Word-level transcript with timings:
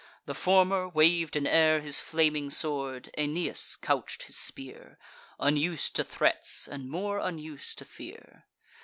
The 0.25 0.33
former 0.33 0.87
wav'd 0.89 1.35
in 1.35 1.45
air 1.45 1.79
His 1.79 1.99
flaming 1.99 2.49
sword: 2.49 3.11
Aeneas 3.19 3.75
couch'd 3.75 4.23
his 4.23 4.35
spear, 4.35 4.97
Unus'd 5.39 5.95
to 5.95 6.03
threats, 6.03 6.67
and 6.67 6.89
more 6.89 7.19
unus'd 7.21 7.77
to 7.77 7.85
fear. 7.85 8.47